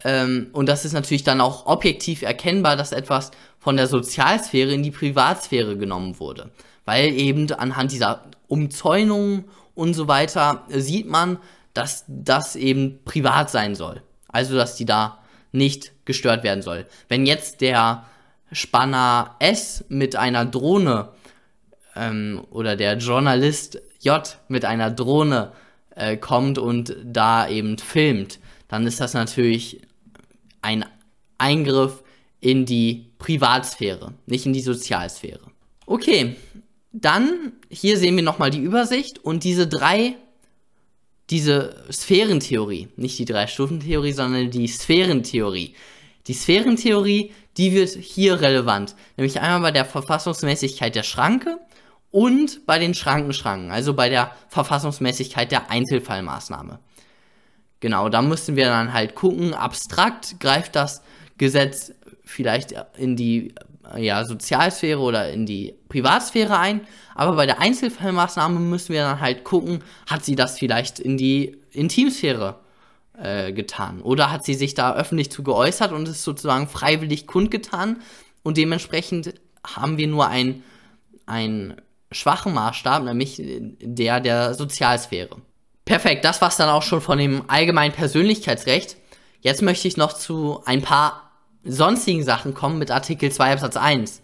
ähm, 0.03 0.48
und 0.53 0.69
das 0.69 0.86
ist 0.86 0.93
natürlich 0.93 1.24
dann 1.24 1.41
auch 1.41 1.65
objektiv 1.65 2.21
erkennbar, 2.21 2.77
dass 2.77 2.93
etwas 2.93 3.31
von 3.59 3.75
der 3.75 3.88
Sozialsphäre 3.88 4.71
in 4.71 4.83
die 4.83 4.91
Privatsphäre 4.91 5.77
genommen 5.77 6.19
wurde. 6.19 6.51
Weil 6.86 7.09
eben 7.09 7.51
anhand 7.51 7.91
dieser 7.91 8.24
Umzäunungen 8.48 9.45
und 9.75 9.93
so 9.93 10.07
weiter 10.07 10.63
sieht 10.69 11.07
man, 11.07 11.38
dass 11.74 12.05
das 12.07 12.55
eben 12.55 13.00
privat 13.03 13.50
sein 13.50 13.75
soll. 13.75 14.01
Also, 14.27 14.55
dass 14.55 14.75
die 14.75 14.86
da 14.86 15.19
nicht 15.51 15.91
gestört 16.05 16.43
werden 16.43 16.62
soll. 16.62 16.86
Wenn 17.09 17.25
jetzt 17.25 17.62
der 17.62 18.05
Spanner 18.51 19.36
S 19.39 19.83
mit 19.89 20.15
einer 20.15 20.45
Drohne 20.45 21.09
ähm, 21.95 22.41
oder 22.50 22.75
der 22.75 22.98
Journalist 22.98 23.81
J 24.00 24.38
mit 24.48 24.65
einer 24.65 24.91
Drohne 24.91 25.51
äh, 25.96 26.18
kommt 26.18 26.58
und 26.58 26.96
da 27.03 27.48
eben 27.50 27.77
filmt, 27.77 28.39
dann 28.68 28.88
ist 28.88 29.00
das 29.00 29.13
natürlich 29.13 29.82
ein 30.62 30.86
Eingriff 31.38 32.03
in 32.39 32.65
die 32.65 33.12
Privatsphäre, 33.18 34.13
nicht 34.25 34.46
in 34.46 34.53
die 34.53 34.62
Sozialsphäre. 34.62 35.51
Okay, 35.86 36.36
dann 36.91 37.53
hier 37.70 37.98
sehen 37.98 38.15
wir 38.15 38.24
nochmal 38.24 38.51
die 38.51 38.62
Übersicht 38.62 39.20
und 39.20 39.44
diese 39.44 39.68
drei, 39.68 40.15
diese 41.29 41.84
Sphärentheorie, 41.91 42.89
nicht 42.96 43.20
die 43.20 43.25
Drei-Stufen-Theorie, 43.25 44.13
sondern 44.13 44.50
die 44.50 44.68
Sphärentheorie. 44.68 45.75
Die 46.27 46.34
Sphärentheorie, 46.34 47.32
die 47.58 47.74
wird 47.74 47.89
hier 47.89 48.41
relevant, 48.41 48.96
nämlich 49.18 49.39
einmal 49.39 49.62
bei 49.62 49.72
der 49.72 49.86
Verfassungsmäßigkeit 49.86 50.96
der 50.96 51.03
Schranke 51.03 51.60
und 52.12 52.66
bei 52.66 52.80
den 52.80 52.94
Schrankenschranken, 52.94 53.72
also 53.72 53.94
bei 53.94 54.10
der 54.10 54.32
Verfassungsmäßigkeit 54.48 55.51
der 55.51 55.70
Einzelfallmaßnahme. 55.70 56.80
Genau, 57.80 58.10
da 58.10 58.22
müssen 58.22 58.56
wir 58.56 58.66
dann 58.66 58.94
halt 58.94 59.16
gucken, 59.16 59.54
abstrakt 59.54 60.39
greift 60.39 60.75
das 60.75 61.01
Gesetz 61.38 61.94
vielleicht 62.25 62.74
in 62.98 63.16
die 63.16 63.54
ja, 63.98 64.25
Sozialsphäre 64.25 65.00
oder 65.00 65.32
in 65.32 65.46
die 65.46 65.75
Privatsphäre 65.88 66.60
ein, 66.60 66.82
aber 67.16 67.36
bei 67.36 67.46
der 67.46 67.60
Einzelfallmaßnahme 67.60 68.60
müssen 68.60 68.94
wir 68.94 69.04
dann 69.04 69.22
halt 69.22 69.44
gucken, 69.44 69.84
hat 70.08 70.25
sie 70.25 70.36
das 70.36 70.60
vielleicht 70.60 71.00
in 71.00 71.18
die 71.18 71.58
Intimsphäre 71.72 72.60
äh, 73.18 73.51
getan 73.54 74.01
oder 74.01 74.32
hat 74.32 74.46
sie 74.46 74.54
sich 74.54 74.74
da 74.74 74.96
öffentlich 74.96 75.32
zu 75.32 75.44
geäußert 75.44 75.92
und 75.92 76.08
ist 76.08 76.24
sozusagen 76.24 76.68
freiwillig 76.68 77.28
kundgetan 77.28 78.01
und 78.44 78.58
dementsprechend 78.58 79.34
haben 79.66 79.98
wir 79.98 80.08
nur 80.08 80.28
ein, 80.28 80.63
ein 81.25 81.82
schwachen 82.12 82.54
Maßstab, 82.54 83.04
nämlich 83.04 83.42
der 83.42 84.20
der 84.20 84.54
Sozialsphäre. 84.54 85.38
Perfekt, 85.86 86.25
das 86.25 86.42
war's 86.42 86.58
dann 86.58 86.70
auch 86.70 86.84
schon 86.84 87.01
von 87.01 87.18
dem 87.18 87.44
allgemeinen 87.48 87.94
Persönlichkeitsrecht. 87.94 88.98
Jetzt 89.42 89.62
möchte 89.62 89.88
ich 89.88 89.98
noch 89.98 90.13
zu 90.13 90.62
ein 90.66 90.82
paar 90.82 91.32
sonstigen 91.63 92.24
Sachen 92.24 92.54
kommen 92.54 92.78
mit 92.78 92.92
Artikel 92.92 93.32
2 93.32 93.54
Absatz 93.54 93.78
1. 93.78 94.22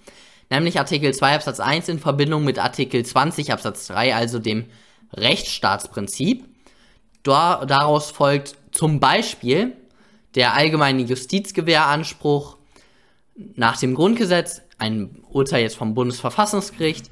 Nämlich 0.50 0.78
Artikel 0.78 1.14
2 1.14 1.36
Absatz 1.36 1.60
1 1.60 1.90
in 1.90 2.00
Verbindung 2.00 2.44
mit 2.44 2.60
Artikel 2.60 3.04
20 3.04 3.52
Absatz 3.52 3.88
3, 3.88 4.16
also 4.16 4.40
dem 4.40 4.66
Rechtsstaatsprinzip. 5.14 6.46
daraus 7.24 8.12
folgt 8.12 8.56
zum 8.72 9.00
Beispiel 9.00 9.74
der 10.36 10.54
allgemeine 10.54 11.02
Justizgewähranspruch 11.02 12.58
nach 13.56 13.78
dem 13.78 13.96
Grundgesetz, 13.96 14.62
ein 14.78 15.24
Urteil 15.30 15.64
jetzt 15.64 15.78
vom 15.78 15.94
Bundesverfassungsgericht, 15.94 17.10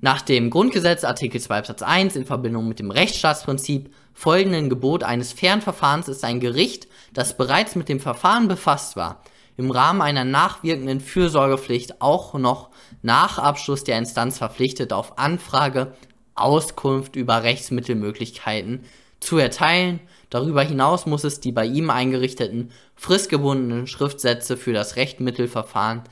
nach 0.00 0.22
dem 0.22 0.50
Grundgesetz 0.50 1.04
Artikel 1.04 1.40
2 1.40 1.58
Absatz 1.58 1.82
1 1.82 2.16
in 2.16 2.24
Verbindung 2.24 2.68
mit 2.68 2.78
dem 2.78 2.90
Rechtsstaatsprinzip 2.90 3.94
folgenden 4.14 4.70
Gebot 4.70 5.04
eines 5.04 5.32
fairen 5.32 5.60
Verfahrens 5.60 6.08
ist 6.08 6.24
ein 6.24 6.40
Gericht, 6.40 6.88
das 7.12 7.36
bereits 7.36 7.74
mit 7.76 7.88
dem 7.88 8.00
Verfahren 8.00 8.48
befasst 8.48 8.96
war, 8.96 9.22
im 9.56 9.70
Rahmen 9.70 10.00
einer 10.00 10.24
nachwirkenden 10.24 11.00
Fürsorgepflicht 11.00 12.00
auch 12.00 12.34
noch 12.34 12.70
nach 13.02 13.38
Abschluss 13.38 13.84
der 13.84 13.98
Instanz 13.98 14.38
verpflichtet, 14.38 14.92
auf 14.92 15.18
Anfrage 15.18 15.94
Auskunft 16.34 17.16
über 17.16 17.42
Rechtsmittelmöglichkeiten 17.42 18.84
zu 19.20 19.36
erteilen. 19.36 20.00
Darüber 20.30 20.62
hinaus 20.62 21.04
muss 21.04 21.24
es 21.24 21.40
die 21.40 21.52
bei 21.52 21.66
ihm 21.66 21.90
eingerichteten 21.90 22.70
fristgebundenen 22.96 23.86
Schriftsätze 23.86 24.56
für 24.56 24.72
das 24.72 24.96
Rechtmittelverfahren 24.96 26.04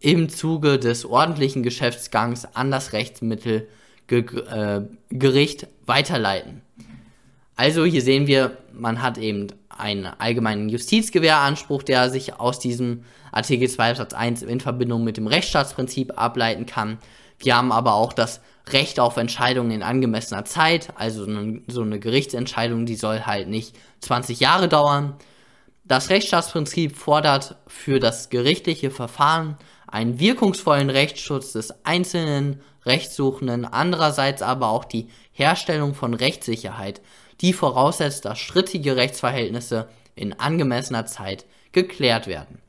im 0.00 0.28
Zuge 0.28 0.78
des 0.78 1.04
ordentlichen 1.04 1.62
Geschäftsgangs 1.62 2.46
an 2.54 2.70
das 2.70 2.92
Rechtsmittelgericht 2.92 5.62
äh, 5.62 5.66
weiterleiten. 5.86 6.62
Also 7.54 7.84
hier 7.84 8.00
sehen 8.00 8.26
wir, 8.26 8.56
man 8.72 9.02
hat 9.02 9.18
eben 9.18 9.48
einen 9.68 10.06
allgemeinen 10.06 10.70
Justizgewähranspruch, 10.70 11.82
der 11.82 12.08
sich 12.08 12.40
aus 12.40 12.58
diesem 12.58 13.04
Artikel 13.32 13.68
2 13.68 13.90
Absatz 13.90 14.14
1 14.14 14.42
in 14.42 14.60
Verbindung 14.60 15.04
mit 15.04 15.18
dem 15.18 15.26
Rechtsstaatsprinzip 15.26 16.18
ableiten 16.18 16.66
kann. 16.66 16.98
Wir 17.38 17.56
haben 17.56 17.70
aber 17.70 17.94
auch 17.94 18.12
das 18.12 18.40
Recht 18.68 19.00
auf 19.00 19.16
Entscheidungen 19.16 19.70
in 19.70 19.82
angemessener 19.82 20.44
Zeit, 20.44 20.90
also 20.96 21.26
so 21.66 21.82
eine 21.82 21.98
Gerichtsentscheidung, 21.98 22.86
die 22.86 22.96
soll 22.96 23.20
halt 23.20 23.48
nicht 23.48 23.76
20 24.00 24.40
Jahre 24.40 24.68
dauern. 24.68 25.14
Das 25.90 26.08
Rechtsstaatsprinzip 26.08 26.96
fordert 26.96 27.56
für 27.66 27.98
das 27.98 28.30
gerichtliche 28.30 28.92
Verfahren 28.92 29.56
einen 29.88 30.20
wirkungsvollen 30.20 30.88
Rechtsschutz 30.88 31.50
des 31.50 31.84
einzelnen 31.84 32.60
Rechtssuchenden, 32.86 33.64
andererseits 33.64 34.40
aber 34.40 34.68
auch 34.68 34.84
die 34.84 35.08
Herstellung 35.32 35.94
von 35.94 36.14
Rechtssicherheit, 36.14 37.00
die 37.40 37.52
voraussetzt, 37.52 38.24
dass 38.24 38.38
strittige 38.38 38.94
Rechtsverhältnisse 38.94 39.88
in 40.14 40.38
angemessener 40.38 41.06
Zeit 41.06 41.44
geklärt 41.72 42.28
werden. 42.28 42.60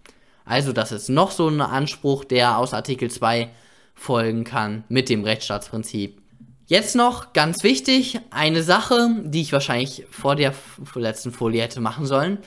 Also 0.43 0.73
das 0.73 0.91
ist 0.91 1.07
noch 1.07 1.29
so 1.29 1.47
ein 1.47 1.61
Anspruch, 1.61 2.25
der 2.25 2.57
aus 2.57 2.73
Artikel 2.73 3.11
2 3.11 3.51
folgen 3.93 4.45
kann 4.45 4.83
mit 4.89 5.09
dem 5.09 5.23
Rechtsstaatsprinzip. 5.23 6.19
Jetzt 6.65 6.95
noch 6.95 7.33
ganz 7.33 7.61
wichtig, 7.61 8.19
eine 8.31 8.63
Sache, 8.63 9.09
die 9.25 9.41
ich 9.41 9.53
wahrscheinlich 9.53 10.07
vor 10.09 10.35
der 10.35 10.55
letzten 10.95 11.31
Folie 11.31 11.61
hätte 11.61 11.81
machen 11.81 12.07
sollen, 12.07 12.39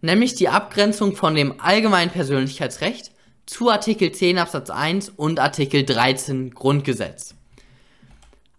nämlich 0.00 0.34
die 0.34 0.48
Abgrenzung 0.48 1.16
von 1.16 1.34
dem 1.34 1.60
allgemeinen 1.60 2.10
Persönlichkeitsrecht 2.10 3.12
zu 3.46 3.70
Artikel 3.70 4.12
10 4.12 4.38
Absatz 4.38 4.70
1 4.70 5.10
und 5.10 5.38
Artikel 5.38 5.84
13 5.84 6.50
Grundgesetz. 6.50 7.34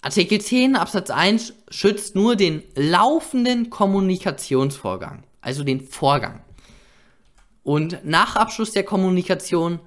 Artikel 0.01 0.39
10 0.39 0.75
Absatz 0.75 1.09
1 1.09 1.53
schützt 1.69 2.15
nur 2.15 2.35
den 2.35 2.63
laufenden 2.75 3.69
Kommunikationsvorgang, 3.69 5.23
also 5.41 5.63
den 5.63 5.81
Vorgang. 5.81 6.41
Und 7.63 8.05
nach 8.05 8.37
Abschluss 8.37 8.71
der 8.71 8.83
Kommunikation 8.83 9.79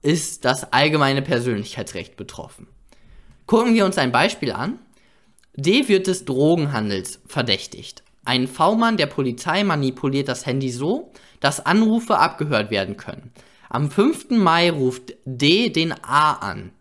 ist 0.00 0.46
das 0.46 0.72
allgemeine 0.72 1.20
Persönlichkeitsrecht 1.20 2.16
betroffen. 2.16 2.68
Gucken 3.46 3.74
wir 3.74 3.84
uns 3.84 3.98
ein 3.98 4.12
Beispiel 4.12 4.52
an. 4.52 4.78
D 5.54 5.88
wird 5.88 6.06
des 6.06 6.24
Drogenhandels 6.24 7.20
verdächtigt. 7.26 8.02
Ein 8.24 8.48
V-Mann 8.48 8.96
der 8.96 9.06
Polizei 9.06 9.64
manipuliert 9.64 10.28
das 10.28 10.46
Handy 10.46 10.70
so, 10.70 11.12
dass 11.40 11.64
Anrufe 11.64 12.18
abgehört 12.18 12.70
werden 12.70 12.96
können. 12.96 13.32
Am 13.68 13.90
5. 13.90 14.30
Mai 14.30 14.70
ruft 14.70 15.14
D 15.24 15.70
den 15.70 15.92
A 16.02 16.32
an. 16.34 16.72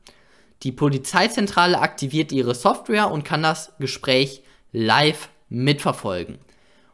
Die 0.63 0.71
Polizeizentrale 0.71 1.79
aktiviert 1.79 2.31
ihre 2.31 2.55
Software 2.55 3.09
und 3.11 3.23
kann 3.23 3.43
das 3.43 3.73
Gespräch 3.79 4.43
live 4.73 5.29
mitverfolgen. 5.47 6.39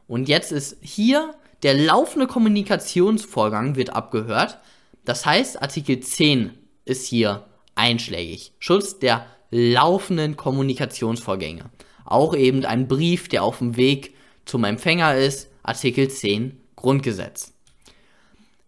Und 0.08 0.30
jetzt 0.30 0.52
ist 0.52 0.78
hier 0.82 1.34
der 1.64 1.74
laufende 1.74 2.28
Kommunikationsvorgang 2.28 3.75
wird 3.75 3.92
abgehört. 3.92 4.60
Das 5.04 5.25
heißt, 5.25 5.62
Artikel 5.62 6.00
10 6.00 6.52
ist 6.86 7.08
hier 7.08 7.46
einschlägig. 7.74 8.54
Schutz 8.60 9.00
der 9.00 9.25
laufenden 9.50 10.36
Kommunikationsvorgänge. 10.38 11.72
Auch 12.06 12.36
eben 12.36 12.66
ein 12.66 12.88
Brief, 12.88 13.30
der 13.30 13.44
auf 13.44 13.58
dem 13.60 13.78
Weg 13.78 14.15
zum 14.46 14.64
Empfänger 14.64 15.16
ist. 15.16 15.50
Artikel 15.64 16.10
10 16.10 16.60
Grundgesetz. 16.75 17.54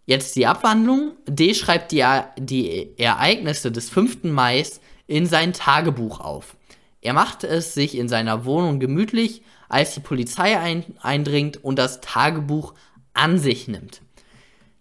Jetzt 0.06 0.36
die 0.36 0.48
Abwandlung. 0.48 1.14
D 1.28 1.54
schreibt 1.54 1.92
die, 1.92 2.04
die 2.38 2.98
Ereignisse 2.98 3.72
des 3.72 3.90
5. 3.90 4.24
Mai 4.24 4.66
in 5.06 5.26
sein 5.26 5.54
Tagebuch 5.54 6.20
auf. 6.20 6.56
Er 7.02 7.14
macht 7.14 7.44
es 7.44 7.74
sich 7.74 7.96
in 7.96 8.10
seiner 8.10 8.46
Wohnung 8.46 8.80
gemütlich, 8.80 9.44
als 9.70 9.94
die 9.94 10.00
Polizei 10.00 10.58
ein, 10.58 10.84
eindringt 11.02 11.64
und 11.64 11.78
das 11.78 12.02
Tagebuch 12.02 12.74
an 13.14 13.38
sich 13.38 13.68
nimmt. 13.68 14.02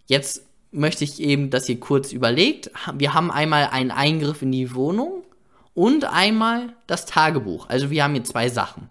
Jetzt 0.07 0.43
möchte 0.71 1.03
ich 1.03 1.21
eben, 1.21 1.49
dass 1.49 1.69
ihr 1.69 1.79
kurz 1.79 2.11
überlegt. 2.11 2.71
Wir 2.93 3.13
haben 3.13 3.31
einmal 3.31 3.67
einen 3.67 3.91
Eingriff 3.91 4.41
in 4.41 4.51
die 4.51 4.73
Wohnung 4.73 5.23
und 5.73 6.05
einmal 6.05 6.73
das 6.87 7.05
Tagebuch. 7.05 7.67
Also 7.69 7.89
wir 7.89 8.03
haben 8.03 8.13
hier 8.13 8.23
zwei 8.23 8.49
Sachen. 8.49 8.89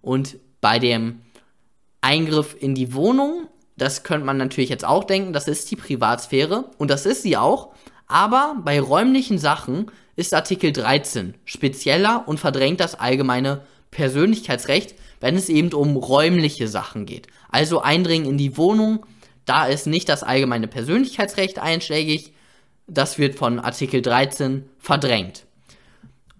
Und 0.00 0.36
bei 0.62 0.78
dem 0.78 1.20
Eingriff 2.00 2.56
in 2.58 2.74
die 2.74 2.94
Wohnung, 2.94 3.48
das 3.76 4.04
könnte 4.04 4.24
man 4.24 4.38
natürlich 4.38 4.70
jetzt 4.70 4.86
auch 4.86 5.04
denken, 5.04 5.34
das 5.34 5.48
ist 5.48 5.70
die 5.70 5.76
Privatsphäre 5.76 6.70
und 6.78 6.90
das 6.90 7.04
ist 7.04 7.22
sie 7.22 7.36
auch. 7.36 7.74
Aber 8.06 8.56
bei 8.64 8.80
räumlichen 8.80 9.38
Sachen 9.38 9.90
ist 10.16 10.32
Artikel 10.32 10.72
13 10.72 11.34
spezieller 11.44 12.24
und 12.26 12.38
verdrängt 12.38 12.80
das 12.80 12.94
allgemeine 12.94 13.66
Persönlichkeitsrecht, 13.90 14.94
wenn 15.20 15.36
es 15.36 15.48
eben 15.48 15.72
um 15.72 15.96
räumliche 15.96 16.68
Sachen 16.68 17.06
geht. 17.06 17.26
Also 17.48 17.82
Eindringen 17.82 18.28
in 18.28 18.38
die 18.38 18.56
Wohnung, 18.56 19.04
da 19.44 19.66
ist 19.66 19.86
nicht 19.86 20.08
das 20.08 20.22
allgemeine 20.22 20.68
Persönlichkeitsrecht 20.68 21.58
einschlägig, 21.58 22.32
das 22.86 23.18
wird 23.18 23.36
von 23.36 23.58
Artikel 23.58 24.00
13 24.00 24.68
verdrängt. 24.78 25.44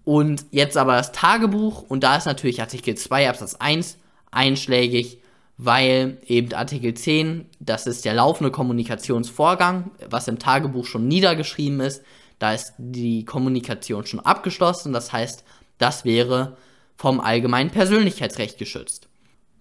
Und 0.04 0.44
jetzt 0.50 0.76
aber 0.76 0.96
das 0.96 1.12
Tagebuch 1.12 1.82
und 1.82 2.04
da 2.04 2.16
ist 2.16 2.26
natürlich 2.26 2.60
Artikel 2.60 2.94
2 2.96 3.28
Absatz 3.28 3.54
1 3.54 3.98
einschlägig, 4.32 5.18
weil 5.56 6.18
eben 6.26 6.52
Artikel 6.54 6.94
10, 6.94 7.46
das 7.60 7.86
ist 7.86 8.04
der 8.04 8.14
laufende 8.14 8.50
Kommunikationsvorgang, 8.50 9.92
was 10.10 10.26
im 10.26 10.40
Tagebuch 10.40 10.86
schon 10.86 11.06
niedergeschrieben 11.06 11.80
ist, 11.80 12.02
da 12.40 12.52
ist 12.52 12.74
die 12.78 13.24
Kommunikation 13.24 14.04
schon 14.04 14.18
abgeschlossen, 14.18 14.92
das 14.92 15.12
heißt, 15.12 15.44
das 15.78 16.04
wäre 16.04 16.56
vom 16.96 17.20
allgemeinen 17.20 17.70
Persönlichkeitsrecht 17.70 18.58
geschützt. 18.58 19.08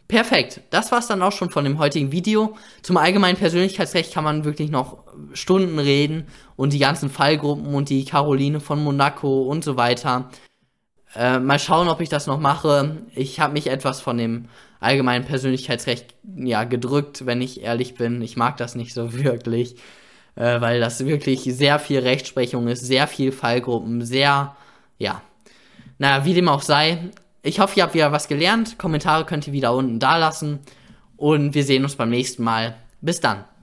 Perfekt, 0.07 0.61
das 0.71 0.91
war's 0.91 1.07
dann 1.07 1.21
auch 1.21 1.31
schon 1.31 1.51
von 1.51 1.63
dem 1.63 1.79
heutigen 1.79 2.11
Video. 2.11 2.57
Zum 2.81 2.97
allgemeinen 2.97 3.37
Persönlichkeitsrecht 3.37 4.13
kann 4.13 4.25
man 4.25 4.43
wirklich 4.43 4.69
noch 4.69 5.05
Stunden 5.33 5.79
reden 5.79 6.27
und 6.57 6.73
die 6.73 6.79
ganzen 6.79 7.09
Fallgruppen 7.09 7.73
und 7.73 7.89
die 7.89 8.03
Caroline 8.03 8.59
von 8.59 8.83
Monaco 8.83 9.43
und 9.43 9.63
so 9.63 9.77
weiter. 9.77 10.29
Äh, 11.15 11.39
mal 11.39 11.59
schauen, 11.59 11.89
ob 11.89 12.01
ich 12.01 12.09
das 12.09 12.27
noch 12.27 12.39
mache. 12.39 12.97
Ich 13.13 13.39
habe 13.39 13.53
mich 13.53 13.67
etwas 13.67 14.01
von 14.01 14.17
dem 14.17 14.45
allgemeinen 14.79 15.25
Persönlichkeitsrecht 15.25 16.15
ja 16.35 16.63
gedrückt, 16.63 17.25
wenn 17.25 17.41
ich 17.41 17.61
ehrlich 17.61 17.95
bin. 17.95 18.21
Ich 18.21 18.37
mag 18.37 18.57
das 18.57 18.75
nicht 18.75 18.93
so 18.93 19.13
wirklich, 19.23 19.75
äh, 20.35 20.61
weil 20.61 20.79
das 20.79 21.05
wirklich 21.05 21.43
sehr 21.43 21.79
viel 21.79 21.99
Rechtsprechung 21.99 22.67
ist, 22.67 22.85
sehr 22.85 23.07
viel 23.07 23.31
Fallgruppen, 23.31 24.05
sehr 24.05 24.55
ja. 24.97 25.21
Naja, 25.97 26.25
wie 26.25 26.33
dem 26.33 26.47
auch 26.47 26.61
sei, 26.61 27.11
ich 27.43 27.59
hoffe, 27.59 27.77
ihr 27.77 27.83
habt 27.83 27.93
wieder 27.93 28.11
was 28.11 28.27
gelernt. 28.27 28.77
Kommentare 28.77 29.25
könnt 29.25 29.47
ihr 29.47 29.53
wieder 29.53 29.73
unten 29.73 29.99
da 29.99 30.17
lassen. 30.17 30.59
Und 31.17 31.53
wir 31.53 31.63
sehen 31.63 31.83
uns 31.83 31.95
beim 31.95 32.09
nächsten 32.09 32.43
Mal. 32.43 32.75
Bis 33.01 33.19
dann. 33.19 33.43